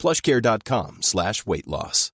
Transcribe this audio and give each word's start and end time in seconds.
plushcare.com 0.00 0.96
slash 1.02 1.44
weight 1.46 1.66
loss. 1.66 2.12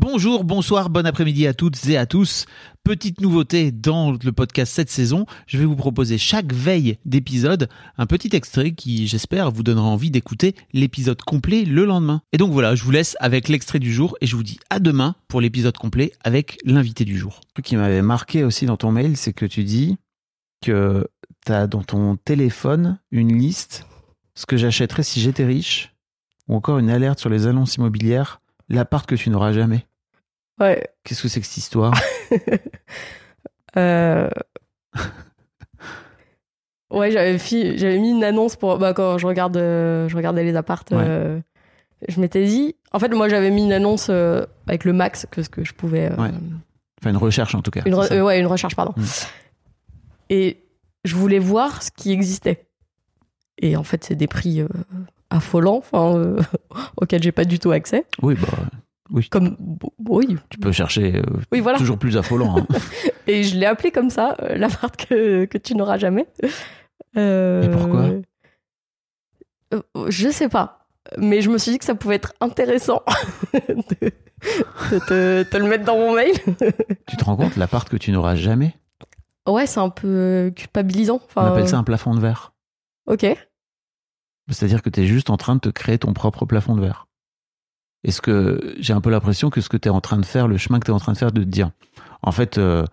Bonjour, 0.00 0.44
bonsoir, 0.44 0.90
bon 0.90 1.04
après-midi 1.06 1.48
à 1.48 1.54
toutes 1.54 1.88
et 1.88 1.96
à 1.96 2.06
tous. 2.06 2.46
Petite 2.84 3.20
nouveauté 3.20 3.72
dans 3.72 4.12
le 4.12 4.30
podcast 4.30 4.72
cette 4.72 4.90
saison, 4.90 5.26
je 5.48 5.58
vais 5.58 5.64
vous 5.64 5.74
proposer 5.74 6.18
chaque 6.18 6.52
veille 6.52 6.98
d'épisode 7.04 7.68
un 7.96 8.06
petit 8.06 8.30
extrait 8.36 8.70
qui, 8.70 9.08
j'espère, 9.08 9.50
vous 9.50 9.64
donnera 9.64 9.88
envie 9.88 10.12
d'écouter 10.12 10.54
l'épisode 10.72 11.20
complet 11.22 11.64
le 11.64 11.84
lendemain. 11.84 12.22
Et 12.32 12.36
donc 12.36 12.52
voilà, 12.52 12.76
je 12.76 12.84
vous 12.84 12.92
laisse 12.92 13.16
avec 13.18 13.48
l'extrait 13.48 13.80
du 13.80 13.92
jour 13.92 14.16
et 14.20 14.26
je 14.26 14.36
vous 14.36 14.44
dis 14.44 14.60
à 14.70 14.78
demain 14.78 15.16
pour 15.26 15.40
l'épisode 15.40 15.76
complet 15.76 16.12
avec 16.22 16.58
l'invité 16.64 17.04
du 17.04 17.18
jour. 17.18 17.40
truc 17.54 17.66
qui 17.66 17.74
m'avait 17.74 18.02
marqué 18.02 18.44
aussi 18.44 18.66
dans 18.66 18.76
ton 18.76 18.92
mail, 18.92 19.16
c'est 19.16 19.32
que 19.32 19.46
tu 19.46 19.64
dis 19.64 19.96
que 20.64 21.08
tu 21.44 21.52
as 21.52 21.66
dans 21.66 21.82
ton 21.82 22.14
téléphone 22.16 23.00
une 23.10 23.36
liste, 23.36 23.84
ce 24.38 24.46
que 24.46 24.56
j'achèterais 24.56 25.02
si 25.02 25.20
j'étais 25.20 25.44
riche, 25.44 25.92
ou 26.46 26.54
encore 26.54 26.78
une 26.78 26.90
alerte 26.90 27.18
sur 27.18 27.28
les 27.28 27.48
annonces 27.48 27.74
immobilières, 27.74 28.40
l'appart 28.68 29.04
que 29.04 29.16
tu 29.16 29.30
n'auras 29.30 29.52
jamais. 29.52 29.84
Ouais. 30.60 30.86
Qu'est-ce 31.02 31.22
que 31.22 31.28
c'est 31.28 31.40
que 31.40 31.46
cette 31.46 31.56
histoire? 31.56 31.92
Euh, 33.76 34.28
ouais, 36.90 37.10
j'avais 37.10 37.38
fi- 37.38 37.76
j'avais 37.78 37.98
mis 37.98 38.10
une 38.10 38.24
annonce 38.24 38.56
pour 38.56 38.78
bah, 38.78 38.94
quand 38.94 39.18
je 39.18 39.26
regarde, 39.26 39.56
euh, 39.56 40.08
je 40.08 40.16
regardais 40.16 40.42
les 40.42 40.56
appartes. 40.56 40.90
Ouais. 40.90 40.96
euh, 41.00 41.38
je 42.08 42.18
m'étais 42.20 42.44
dit, 42.46 42.76
en 42.92 42.98
fait, 42.98 43.08
moi, 43.10 43.28
j'avais 43.28 43.50
mis 43.50 43.64
une 43.64 43.72
annonce 43.72 44.08
avec 44.66 44.84
le 44.84 44.92
max 44.92 45.26
que 45.30 45.42
ce 45.42 45.48
que 45.48 45.64
je 45.64 45.74
pouvais. 45.74 46.08
Ouais. 46.12 46.30
Enfin, 47.00 47.10
une 47.10 47.16
recherche 47.18 47.54
en 47.54 47.60
tout 47.62 47.70
cas. 47.70 47.82
une 47.84 47.94
re- 47.94 48.20
ouais, 48.22 48.40
une 48.40 48.46
recherche, 48.46 48.74
pardon. 48.74 48.94
Mm. 48.96 49.04
Et 50.30 50.64
je 51.04 51.14
voulais 51.14 51.38
voir 51.38 51.82
ce 51.82 51.90
qui 51.90 52.10
existait. 52.12 52.67
Et 53.60 53.76
en 53.76 53.82
fait, 53.82 54.04
c'est 54.04 54.14
des 54.14 54.26
prix 54.28 54.60
euh, 54.60 54.68
affolants, 55.30 55.78
enfin, 55.78 56.16
euh, 56.16 56.40
auxquels 56.96 57.22
j'ai 57.22 57.32
pas 57.32 57.44
du 57.44 57.58
tout 57.58 57.70
accès. 57.72 58.04
Oui, 58.22 58.36
bah, 58.40 59.18
Comme, 59.30 59.56
bo- 59.58 59.92
oui, 60.08 60.36
tu 60.50 60.58
peux 60.58 60.70
chercher 60.72 61.16
euh, 61.16 61.22
oui, 61.52 61.60
voilà. 61.60 61.78
toujours 61.78 61.98
plus 61.98 62.16
affolant. 62.16 62.58
hein. 62.58 62.66
Et 63.26 63.42
je 63.42 63.56
l'ai 63.56 63.66
appelé 63.66 63.90
comme 63.90 64.10
ça, 64.10 64.36
euh, 64.42 64.56
l'appart 64.56 64.94
que, 64.96 65.44
que 65.46 65.58
tu 65.58 65.74
n'auras 65.74 65.98
jamais. 65.98 66.26
Euh, 67.16 67.62
Mais 67.62 67.68
pourquoi? 67.76 68.10
Je 70.08 70.28
sais 70.30 70.48
pas. 70.48 70.86
Mais 71.16 71.40
je 71.42 71.50
me 71.50 71.58
suis 71.58 71.72
dit 71.72 71.78
que 71.78 71.84
ça 71.84 71.94
pouvait 71.94 72.14
être 72.16 72.34
intéressant 72.40 73.02
de, 73.54 74.10
de 74.90 74.98
te, 74.98 75.42
te 75.42 75.56
le 75.56 75.64
mettre 75.64 75.84
dans 75.84 75.96
mon 75.96 76.14
mail. 76.14 76.32
tu 77.06 77.16
te 77.16 77.24
rends 77.24 77.36
compte, 77.36 77.56
l'appart 77.56 77.88
que 77.88 77.96
tu 77.96 78.12
n'auras 78.12 78.34
jamais, 78.36 78.74
Ouais, 79.46 79.66
c'est 79.66 79.80
un 79.80 79.88
peu 79.88 80.52
culpabilisant. 80.54 81.20
on 81.34 81.40
appelle 81.40 81.66
ça 81.68 81.78
un 81.78 81.82
plafond 81.82 82.14
de 82.14 82.20
verre. 82.20 82.52
Ok. 83.06 83.24
C'est-à-dire 84.48 84.82
que 84.82 84.90
tu 84.90 85.00
es 85.00 85.06
juste 85.06 85.30
en 85.30 85.36
train 85.36 85.54
de 85.56 85.60
te 85.60 85.68
créer 85.68 85.98
ton 85.98 86.12
propre 86.12 86.46
plafond 86.46 86.74
de 86.74 86.80
verre. 86.80 87.06
Est-ce 88.04 88.20
que 88.22 88.74
j'ai 88.78 88.92
un 88.92 89.00
peu 89.00 89.10
l'impression 89.10 89.50
que 89.50 89.60
ce 89.60 89.68
que 89.68 89.76
tu 89.76 89.88
es 89.88 89.90
en 89.90 90.00
train 90.00 90.18
de 90.18 90.24
faire, 90.24 90.48
le 90.48 90.56
chemin 90.56 90.78
que 90.80 90.84
tu 90.86 90.90
es 90.90 90.94
en 90.94 91.00
train 91.00 91.12
de 91.12 91.18
faire, 91.18 91.32
de 91.32 91.42
te 91.42 91.48
dire, 91.48 91.70
en 92.22 92.32
fait, 92.32 92.56
euh, 92.58 92.84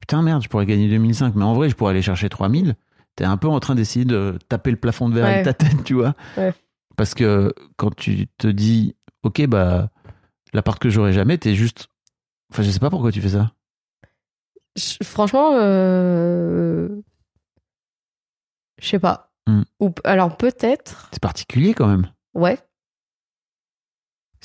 putain 0.00 0.22
merde, 0.22 0.42
je 0.42 0.48
pourrais 0.48 0.66
gagner 0.66 0.88
2005, 0.88 1.34
mais 1.34 1.44
en 1.44 1.52
vrai, 1.54 1.68
je 1.68 1.74
pourrais 1.74 1.90
aller 1.90 2.02
chercher 2.02 2.28
3000. 2.28 2.76
Tu 3.16 3.24
es 3.24 3.26
un 3.26 3.36
peu 3.36 3.48
en 3.48 3.60
train 3.60 3.74
d'essayer 3.74 4.04
de 4.04 4.38
taper 4.48 4.70
le 4.70 4.76
plafond 4.78 5.08
de 5.08 5.14
verre 5.14 5.24
Ouais. 5.24 5.32
avec 5.32 5.44
ta 5.44 5.52
tête, 5.54 5.84
tu 5.84 5.94
vois. 5.94 6.14
Ouais. 6.36 6.54
Parce 6.96 7.14
que 7.14 7.52
quand 7.76 7.94
tu 7.94 8.28
te 8.38 8.46
dis, 8.46 8.94
ok, 9.24 9.46
bah, 9.46 9.90
l'appart 10.54 10.78
que 10.78 10.88
j'aurai 10.90 11.12
jamais, 11.12 11.36
t'es 11.38 11.54
juste. 11.54 11.88
Enfin, 12.52 12.62
je 12.62 12.70
sais 12.70 12.78
pas 12.80 12.90
pourquoi 12.90 13.10
tu 13.12 13.20
fais 13.20 13.30
ça. 13.30 13.52
Je- 14.76 15.04
franchement, 15.04 15.50
euh, 15.54 16.88
je 18.80 18.88
sais 18.88 18.98
pas. 18.98 19.31
Hmm. 19.46 19.62
Ou 19.80 19.90
alors 20.04 20.36
peut-être, 20.36 21.08
C'est 21.12 21.22
particulier 21.22 21.74
quand 21.74 21.88
même. 21.88 22.06
ouais. 22.34 22.58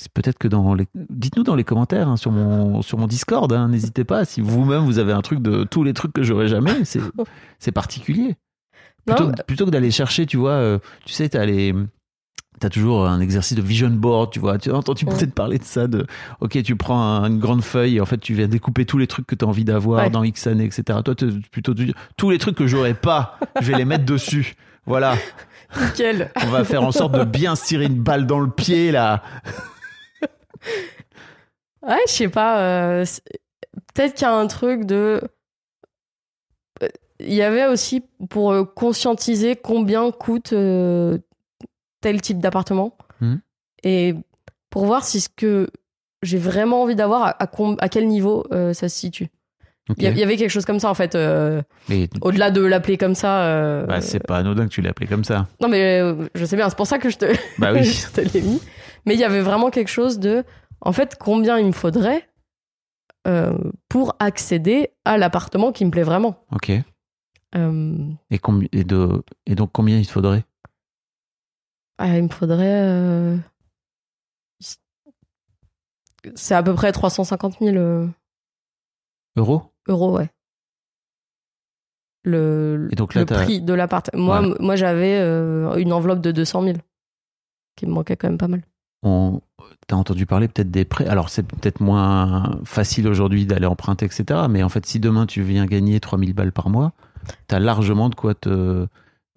C'est 0.00 0.12
peut-être 0.12 0.38
que 0.38 0.46
dans 0.46 0.74
les. 0.74 0.86
Dites-nous 0.94 1.42
dans 1.42 1.56
les 1.56 1.64
commentaires 1.64 2.08
hein, 2.08 2.16
sur, 2.16 2.30
mon, 2.30 2.82
sur 2.82 2.98
mon 2.98 3.08
Discord, 3.08 3.52
hein, 3.52 3.66
n'hésitez 3.68 4.04
pas. 4.04 4.24
Si 4.24 4.40
vous-même 4.40 4.84
vous 4.84 4.98
avez 5.00 5.10
un 5.12 5.22
truc 5.22 5.40
de 5.42 5.64
tous 5.64 5.82
les 5.82 5.92
trucs 5.92 6.12
que 6.12 6.22
j'aurai 6.22 6.46
jamais, 6.46 6.84
c'est, 6.84 7.00
c'est 7.58 7.72
particulier. 7.72 8.36
Non, 9.08 9.14
Plutôt, 9.16 9.26
bah- 9.32 9.42
plutôt 9.44 9.64
que 9.66 9.70
d'aller 9.70 9.90
chercher, 9.90 10.24
tu 10.26 10.36
vois, 10.36 10.52
euh, 10.52 10.78
tu 11.04 11.12
sais, 11.14 11.28
t'as 11.28 11.44
les. 11.44 11.74
T'as 12.60 12.70
toujours 12.70 13.06
un 13.08 13.20
exercice 13.20 13.56
de 13.56 13.62
vision 13.62 13.90
board, 13.90 14.32
tu 14.32 14.38
vois. 14.38 14.58
Tu 14.58 14.70
as 14.70 14.74
entendu 14.74 15.04
Ouais. 15.04 15.14
peut-être 15.16 15.34
parler 15.34 15.58
de 15.58 15.64
ça, 15.64 15.88
de 15.88 16.06
OK, 16.40 16.62
tu 16.62 16.76
prends 16.76 17.00
un- 17.00 17.24
une 17.30 17.38
grande 17.40 17.62
feuille 17.62 17.96
et 17.96 18.00
en 18.00 18.06
fait, 18.06 18.18
tu 18.18 18.34
viens 18.34 18.46
découper 18.48 18.84
tous 18.84 18.98
les 18.98 19.06
trucs 19.08 19.26
que 19.26 19.34
tu 19.34 19.44
as 19.44 19.48
envie 19.48 19.64
d'avoir 19.64 20.04
Ouais. 20.04 20.10
dans 20.10 20.22
X 20.22 20.46
années, 20.46 20.64
etc. 20.64 21.00
Toi, 21.04 21.16
tu 21.16 21.40
plutôt 21.52 21.74
tous 22.16 22.30
les 22.30 22.38
trucs 22.38 22.56
que 22.56 22.68
j'aurais 22.68 22.94
pas, 22.94 23.36
je 23.60 23.72
vais 23.72 23.78
les 23.78 23.84
mettre 23.84 24.04
dessus. 24.04 24.54
Voilà. 24.88 25.14
Nickel. 25.80 26.30
On 26.44 26.48
va 26.48 26.64
faire 26.64 26.82
en 26.82 26.92
sorte 26.92 27.12
de 27.12 27.24
bien 27.24 27.54
se 27.54 27.64
tirer 27.66 27.84
une 27.86 28.02
balle 28.02 28.26
dans 28.26 28.40
le 28.40 28.50
pied, 28.50 28.90
là. 28.90 29.22
Ouais, 31.82 31.98
je 32.06 32.12
sais 32.12 32.28
pas. 32.28 32.60
euh, 32.60 33.04
Peut-être 33.94 34.14
qu'il 34.14 34.22
y 34.22 34.30
a 34.30 34.34
un 34.34 34.46
truc 34.46 34.84
de. 34.84 35.20
Euh, 36.82 36.88
Il 37.20 37.34
y 37.34 37.42
avait 37.42 37.66
aussi 37.66 38.02
pour 38.30 38.52
euh, 38.52 38.64
conscientiser 38.64 39.56
combien 39.56 40.10
coûte 40.10 40.52
euh, 40.52 41.18
tel 42.00 42.20
type 42.20 42.38
d'appartement. 42.40 42.96
Mhm. 43.20 43.40
Et 43.84 44.14
pour 44.70 44.86
voir 44.86 45.04
si 45.04 45.20
ce 45.20 45.28
que 45.28 45.68
j'ai 46.22 46.38
vraiment 46.38 46.82
envie 46.82 46.96
d'avoir, 46.96 47.22
à, 47.22 47.42
à 47.42 47.46
com- 47.46 47.76
à 47.80 47.88
quel 47.88 48.08
niveau 48.08 48.44
euh, 48.52 48.72
ça 48.72 48.88
se 48.88 48.96
situe. 48.98 49.28
Il 49.96 50.04
y 50.18 50.22
avait 50.22 50.36
quelque 50.36 50.50
chose 50.50 50.64
comme 50.66 50.80
ça 50.80 50.90
en 50.90 50.94
fait. 50.94 51.14
euh, 51.14 51.62
Au-delà 52.20 52.50
de 52.50 52.60
l'appeler 52.60 52.98
comme 52.98 53.14
ça. 53.14 53.44
euh, 53.46 53.86
bah, 53.86 54.00
c'est 54.02 54.18
pas 54.20 54.36
anodin 54.38 54.64
que 54.66 54.70
tu 54.72 54.82
l'aies 54.82 54.90
appelé 54.90 55.06
comme 55.06 55.24
ça. 55.24 55.46
Non, 55.60 55.68
mais 55.68 56.00
euh, 56.00 56.28
je 56.34 56.44
sais 56.44 56.56
bien, 56.56 56.68
c'est 56.68 56.76
pour 56.76 56.86
ça 56.86 56.98
que 56.98 57.08
je 57.08 57.16
te, 57.16 57.24
Bah 57.58 57.72
oui. 57.74 57.84
je 57.84 58.08
te 58.10 58.20
l'ai 58.20 58.42
mis. 58.42 58.60
Mais 59.06 59.14
il 59.14 59.20
y 59.20 59.24
avait 59.24 59.40
vraiment 59.40 59.70
quelque 59.70 59.88
chose 59.88 60.18
de. 60.18 60.44
En 60.82 60.92
fait, 60.92 61.16
combien 61.18 61.58
il 61.58 61.66
me 61.66 61.72
faudrait 61.72 62.28
pour 63.90 64.16
accéder 64.20 64.88
à 65.04 65.18
l'appartement 65.18 65.70
qui 65.70 65.84
me 65.84 65.90
plaît 65.90 66.02
vraiment. 66.02 66.42
Ok. 66.52 66.70
Et, 66.70 66.82
et, 67.52 68.84
de, 68.84 69.22
et 69.46 69.54
donc, 69.54 69.70
combien 69.72 69.98
il 69.98 70.06
te 70.06 70.12
faudrait? 70.12 70.44
Ah, 71.98 72.16
il 72.16 72.22
me 72.24 72.28
faudrait. 72.28 73.36
C'est 76.34 76.54
à 76.54 76.62
peu 76.62 76.74
près 76.74 76.90
350 76.92 77.58
000 77.60 77.76
euh, 77.76 78.06
Euros? 79.36 79.62
Euros, 79.88 80.16
ouais. 80.18 80.30
Le, 82.24 82.88
Et 82.92 82.96
donc 82.96 83.14
là, 83.14 83.22
le 83.22 83.26
t'as- 83.26 83.42
prix 83.44 83.60
de 83.60 83.72
l'appart. 83.72 84.10
Moi, 84.14 84.40
Ouais. 84.42 84.54
moi 84.60 84.76
j'avais 84.76 85.18
euh, 85.18 85.76
une 85.76 85.92
enveloppe 85.92 86.20
de 86.20 86.32
200 86.32 86.62
000 86.62 86.76
qui 87.76 87.86
me 87.86 87.92
manquait 87.92 88.16
quand 88.16 88.28
même 88.28 88.38
pas 88.38 88.48
mal. 88.48 88.62
on 89.02 89.40
T'as 89.86 89.96
entendu 89.96 90.26
parler 90.26 90.48
peut-être 90.48 90.70
des 90.70 90.84
prêts? 90.84 91.06
Alors, 91.06 91.30
c'est 91.30 91.42
peut-être 91.44 91.80
moins 91.80 92.58
facile 92.64 93.08
aujourd'hui 93.08 93.46
d'aller 93.46 93.64
emprunter, 93.66 94.04
etc. 94.04 94.40
Mais 94.50 94.62
en 94.62 94.68
fait, 94.68 94.84
si 94.84 95.00
demain 95.00 95.24
tu 95.24 95.40
viens 95.42 95.64
gagner 95.64 95.98
3000 95.98 96.34
balles 96.34 96.52
par 96.52 96.68
mois, 96.68 96.92
t'as 97.46 97.58
largement 97.58 98.10
de 98.10 98.14
quoi 98.14 98.34
te, 98.34 98.86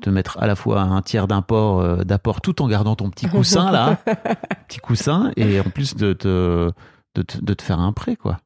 te 0.01 0.09
mettre 0.09 0.37
à 0.41 0.47
la 0.47 0.55
fois 0.55 0.81
un 0.81 1.01
tiers 1.01 1.27
d'import, 1.27 1.79
euh, 1.79 2.03
d'apport, 2.03 2.41
tout 2.41 2.61
en 2.61 2.67
gardant 2.67 2.95
ton 2.97 3.09
petit 3.09 3.27
coussin 3.27 3.71
là, 3.71 3.97
petit 4.67 4.79
coussin, 4.79 5.31
et 5.37 5.59
en 5.61 5.69
plus 5.69 5.95
de 5.95 6.11
te, 6.11 6.69
de 7.15 7.21
te, 7.21 7.37
de 7.39 7.53
te 7.53 7.61
faire 7.61 7.79
un 7.79 7.93
prêt, 7.93 8.17
quoi. 8.17 8.39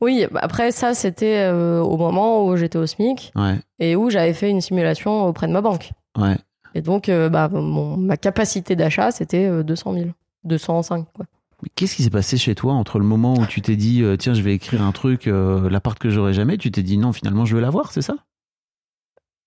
Oui, 0.00 0.26
bah 0.30 0.40
après 0.42 0.72
ça, 0.72 0.94
c'était 0.94 1.38
euh, 1.40 1.80
au 1.80 1.96
moment 1.96 2.46
où 2.46 2.56
j'étais 2.56 2.78
au 2.78 2.86
SMIC 2.86 3.32
Ouais, 3.36 3.58
et 3.78 3.96
où 3.96 4.10
j'avais 4.10 4.32
fait 4.32 4.50
une 4.50 4.60
simulation 4.60 5.24
auprès 5.26 5.46
de 5.46 5.52
ma 5.52 5.60
banque. 5.60 5.92
ouais. 6.18 6.36
Et 6.76 6.82
donc, 6.82 7.08
euh, 7.08 7.28
bah, 7.28 7.48
mon, 7.48 7.96
ma 7.96 8.16
capacité 8.16 8.76
d'achat, 8.76 9.10
c'était 9.10 9.46
euh, 9.46 9.64
200 9.64 9.92
000. 9.92 10.04
205, 10.44 11.04
quoi. 11.12 11.26
Mais 11.62 11.68
qu'est-ce 11.74 11.96
qui 11.96 12.04
s'est 12.04 12.10
passé 12.10 12.38
chez 12.38 12.54
toi 12.54 12.74
entre 12.74 13.00
le 13.00 13.04
moment 13.04 13.34
où 13.34 13.44
tu 13.44 13.60
t'es 13.60 13.74
dit, 13.74 14.04
euh, 14.04 14.16
tiens, 14.16 14.34
je 14.34 14.40
vais 14.40 14.54
écrire 14.54 14.80
un 14.82 14.92
truc, 14.92 15.26
l'appart 15.26 15.98
que 15.98 16.10
j'aurai 16.10 16.32
jamais, 16.32 16.58
tu 16.58 16.70
t'es 16.70 16.84
dit, 16.84 16.96
non, 16.96 17.12
finalement, 17.12 17.44
je 17.44 17.56
veux 17.56 17.60
l'avoir, 17.60 17.90
c'est 17.90 18.02
ça? 18.02 18.14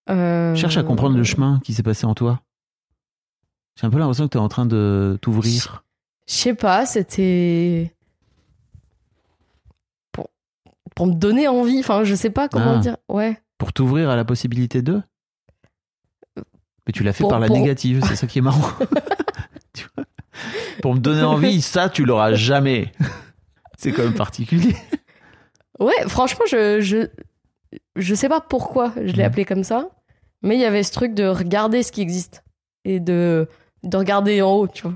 Cherche 0.10 0.76
à 0.76 0.84
comprendre 0.84 1.16
le 1.16 1.24
chemin 1.24 1.62
qui 1.64 1.74
s'est 1.74 1.82
passé 1.82 2.06
en 2.06 2.14
toi. 2.14 2.42
J'ai 3.80 3.88
un 3.88 3.90
peu 3.90 3.98
l'impression 4.00 4.26
que 4.26 4.32
tu 4.32 4.38
es 4.38 4.42
en 4.42 4.50
train 4.50 4.66
de 4.66 5.18
t'ouvrir. 5.22 5.84
Je 6.28 6.34
sais 6.34 6.54
pas, 6.54 6.86
c'était. 6.86 7.94
Pour, 10.96 11.08
me 11.08 11.14
donner 11.14 11.48
envie, 11.48 11.80
enfin, 11.80 12.04
je 12.04 12.14
sais 12.16 12.30
pas 12.30 12.48
comment 12.50 12.76
Ah. 12.78 12.80
dire. 12.80 12.98
Ouais. 13.10 13.40
Pour 13.58 13.74
t'ouvrir 13.74 14.10
à 14.10 14.16
la 14.16 14.26
possibilité 14.26 14.82
de 14.82 15.02
Mais 16.86 16.92
tu 16.94 17.04
l'as 17.04 17.14
fait 17.14 17.24
Pour- 17.24 17.30
par 17.30 17.40
la 17.40 17.48
pour- 17.48 17.56
négative, 17.58 18.04
c'est 18.08 18.16
ça 18.16 18.28
qui 18.28 18.40
est 18.40 18.42
marrant. 18.42 18.62
Tu 19.74 19.88
vois? 19.96 20.06
Pour 20.82 20.94
me 20.94 21.00
donner 21.00 21.24
envie, 21.24 21.62
ça, 21.62 21.90
tu 21.90 22.06
l'auras 22.06 22.34
jamais. 22.34 22.92
C'est 23.80 23.92
quand 23.92 24.04
même 24.04 24.14
particulier. 24.14 24.76
Ouais, 25.80 25.94
franchement, 26.08 26.46
je, 26.48 26.80
je, 26.80 27.08
je 27.96 28.14
sais 28.16 28.30
pas 28.30 28.40
pourquoi 28.40 28.94
je 28.98 29.14
l'ai 29.14 29.24
Mhm. 29.24 29.28
appelé 29.28 29.46
comme 29.46 29.64
ça, 29.64 29.90
mais 30.44 30.56
il 30.56 30.62
y 30.62 30.66
avait 30.66 30.84
ce 30.84 30.92
truc 30.92 31.16
de 31.16 31.26
regarder 31.26 31.82
ce 31.84 31.92
qui 31.92 32.02
existe 32.02 32.44
et 32.86 33.00
de, 33.00 33.48
de 33.84 33.98
regarder 33.98 34.42
en 34.44 34.52
haut, 34.52 34.68
tu 34.68 34.84
vois. 34.84 34.96